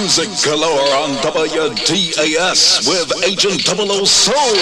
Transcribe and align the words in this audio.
Music 0.00 0.28
galore 0.44 0.94
on 0.94 1.10
WDAS 1.16 2.86
with 2.88 3.24
Agent 3.24 3.64
Double 3.64 3.90
O 3.90 4.04
Soul. 4.04 4.54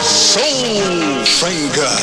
Soul 0.00 1.24
Finger. 1.24 1.96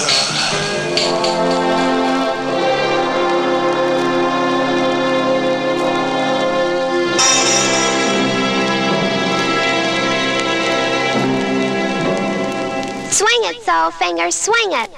Swing 13.12 13.42
it, 13.46 13.64
Soul 13.64 13.92
Finger, 13.92 14.30
swing 14.30 14.72
it. 14.74 14.90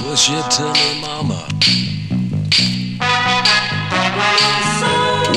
Push 0.00 0.30
it 0.30 0.50
to 0.50 0.72
me, 0.72 1.00
mama. 1.00 1.48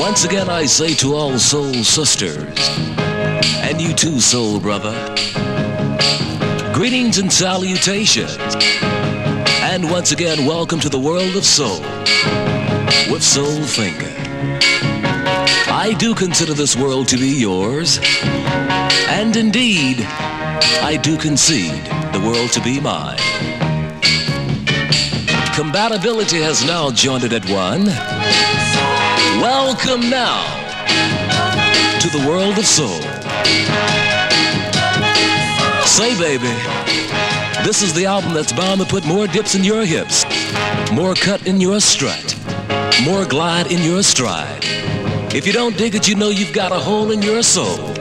Once 0.02 0.24
again, 0.24 0.50
I 0.50 0.66
say 0.66 0.94
to 0.94 1.14
all 1.14 1.38
soul 1.38 1.72
sisters, 1.72 2.58
and 3.62 3.80
you 3.80 3.94
too, 3.94 4.18
soul 4.18 4.58
brother, 4.58 4.92
greetings 6.74 7.18
and 7.18 7.32
salutations. 7.32 8.56
And 9.62 9.88
once 9.88 10.10
again, 10.10 10.44
welcome 10.44 10.80
to 10.80 10.88
the 10.88 10.98
world 10.98 11.36
of 11.36 11.44
soul 11.44 11.80
with 13.12 13.22
Soul 13.22 13.62
Finger. 13.62 14.12
I 15.70 15.94
do 15.96 16.16
consider 16.16 16.52
this 16.52 16.74
world 16.74 17.06
to 17.06 17.16
be 17.16 17.40
yours, 17.40 18.00
and 19.08 19.36
indeed, 19.36 19.98
I 20.00 20.98
do 21.00 21.16
concede 21.16 21.84
the 22.12 22.20
world 22.26 22.50
to 22.54 22.60
be 22.60 22.80
mine. 22.80 23.18
Compatibility 25.54 26.40
has 26.40 26.64
now 26.66 26.90
joined 26.90 27.22
it 27.22 27.32
at 27.32 27.48
one. 27.48 28.61
Welcome 29.42 30.08
now 30.08 30.44
to 31.98 32.08
the 32.16 32.24
world 32.28 32.56
of 32.58 32.64
soul. 32.64 33.00
Say, 35.84 36.16
baby, 36.16 36.46
this 37.64 37.82
is 37.82 37.92
the 37.92 38.06
album 38.06 38.34
that's 38.34 38.52
bound 38.52 38.80
to 38.82 38.86
put 38.86 39.04
more 39.04 39.26
dips 39.26 39.56
in 39.56 39.64
your 39.64 39.84
hips, 39.84 40.24
more 40.92 41.14
cut 41.16 41.44
in 41.44 41.60
your 41.60 41.80
strut, 41.80 42.38
more 43.04 43.24
glide 43.24 43.72
in 43.72 43.82
your 43.82 44.04
stride. 44.04 44.62
If 45.34 45.44
you 45.44 45.52
don't 45.52 45.76
dig 45.76 45.96
it, 45.96 46.06
you 46.06 46.14
know 46.14 46.28
you've 46.28 46.52
got 46.52 46.70
a 46.70 46.78
hole 46.78 47.10
in 47.10 47.20
your 47.20 47.42
soul. 47.42 47.92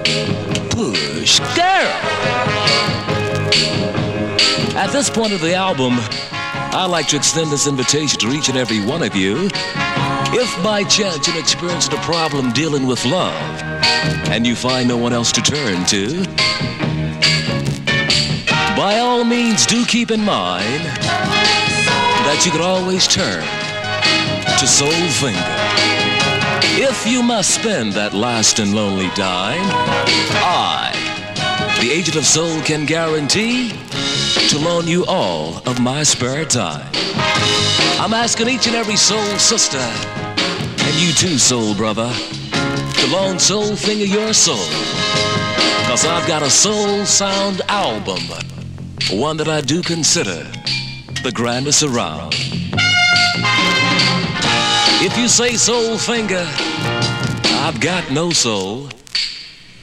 Push, 0.69 1.39
girl. 1.55 1.91
At 4.77 4.91
this 4.91 5.09
point 5.09 5.33
of 5.33 5.41
the 5.41 5.55
album, 5.55 5.93
I'd 6.73 6.85
like 6.91 7.07
to 7.07 7.15
extend 7.15 7.49
this 7.49 7.65
invitation 7.65 8.19
to 8.19 8.29
each 8.29 8.47
and 8.47 8.59
every 8.59 8.85
one 8.85 9.01
of 9.01 9.15
you. 9.15 9.49
If 10.33 10.63
by 10.63 10.85
chance 10.85 11.27
you're 11.27 11.37
experiencing 11.37 11.93
a 11.93 12.01
problem 12.03 12.53
dealing 12.53 12.87
with 12.87 13.03
love 13.03 13.61
and 14.31 14.47
you 14.47 14.55
find 14.55 14.87
no 14.87 14.95
one 14.95 15.11
else 15.11 15.29
to 15.33 15.41
turn 15.41 15.85
to, 15.87 16.23
by 18.77 18.99
all 18.99 19.25
means 19.25 19.65
do 19.65 19.85
keep 19.85 20.09
in 20.09 20.21
mind 20.21 20.85
that 22.25 22.43
you 22.45 22.51
can 22.51 22.61
always 22.61 23.07
turn 23.07 23.43
to 24.57 24.65
Soul 24.65 24.91
Finger. 25.19 25.37
If 26.79 27.05
you 27.05 27.21
must 27.21 27.53
spend 27.53 27.91
that 27.93 28.13
last 28.13 28.59
and 28.59 28.73
lonely 28.73 29.09
dime, 29.15 29.59
I, 30.39 30.93
the 31.81 31.91
agent 31.91 32.15
of 32.15 32.25
soul, 32.25 32.61
can 32.61 32.85
guarantee 32.85 33.73
to 34.49 34.59
loan 34.59 34.87
you 34.87 35.05
all 35.05 35.57
of 35.67 35.79
my 35.79 36.03
spare 36.03 36.45
time. 36.45 36.87
I'm 37.99 38.13
asking 38.13 38.49
each 38.49 38.67
and 38.67 38.75
every 38.75 38.95
soul 38.95 39.25
sister, 39.37 39.77
and 39.77 40.95
you 40.99 41.11
too, 41.13 41.37
soul 41.37 41.75
brother, 41.75 42.11
to 42.51 43.07
loan 43.11 43.39
Soul 43.39 43.75
Finger 43.75 44.05
your 44.05 44.33
soul. 44.33 44.69
Cause 45.87 46.05
I've 46.05 46.27
got 46.27 46.41
a 46.41 46.49
soul 46.49 47.05
sound 47.05 47.61
album, 47.67 48.21
one 49.11 49.37
that 49.37 49.47
I 49.47 49.61
do 49.61 49.81
consider 49.81 50.49
the 51.23 51.31
grandest 51.33 51.83
around. 51.83 52.33
If 55.03 55.17
you 55.17 55.27
say 55.27 55.55
soul 55.55 55.97
finger, 55.97 56.45
I've 57.63 57.79
got 57.79 58.11
no 58.11 58.31
soul, 58.31 58.89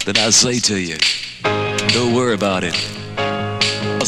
then 0.04 0.16
I 0.16 0.31
say 0.31 0.58
to 0.60 0.78
you, 0.78 0.97
don't 1.88 2.14
worry 2.14 2.34
about 2.34 2.64
it. 2.64 2.97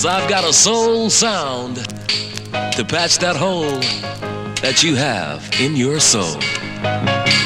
Cause 0.01 0.07
I've 0.07 0.31
got 0.31 0.49
a 0.49 0.53
soul 0.55 1.11
sound 1.11 1.77
to 1.77 2.87
patch 2.89 3.19
that 3.19 3.37
hole 3.37 3.81
that 4.63 4.83
you 4.83 4.95
have 4.95 5.47
in 5.61 5.77
your 5.77 6.01
soul. 6.01 6.41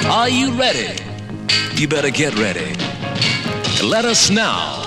Are 0.09 0.29
you 0.29 0.53
ready? 0.53 0.95
You 1.75 1.89
better 1.89 2.11
get 2.11 2.33
ready. 2.37 2.77
Let 3.85 4.05
us 4.05 4.31
now 4.31 4.85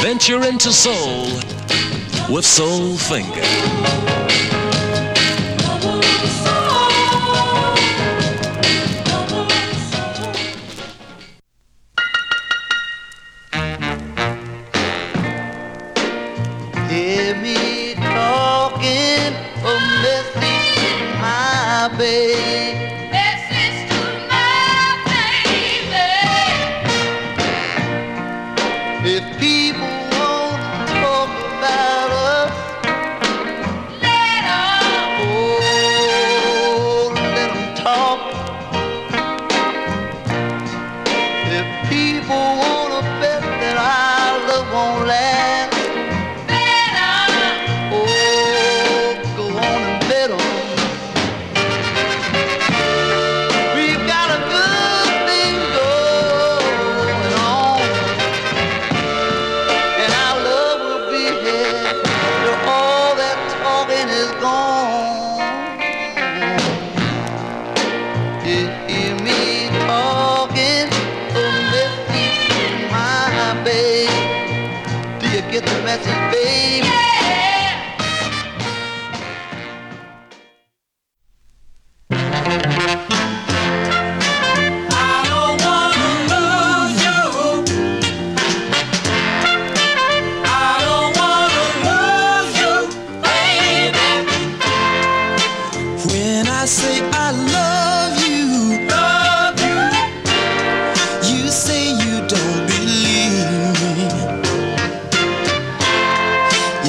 venture 0.00 0.42
into 0.44 0.72
soul 0.72 1.24
with 2.34 2.46
Soul 2.46 2.96
Finger. 2.96 3.42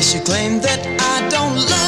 she 0.04 0.20
claim 0.20 0.60
that 0.60 0.86
I 1.00 1.30
don't 1.30 1.56
love 1.56 1.83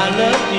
I 0.00 0.10
love 0.16 0.54
you. 0.54 0.57